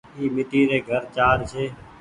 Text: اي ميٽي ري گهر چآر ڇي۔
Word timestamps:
اي 0.17 0.25
ميٽي 0.35 0.61
ري 0.69 0.79
گهر 0.87 1.03
چآر 1.15 1.37
ڇي۔ 1.51 1.63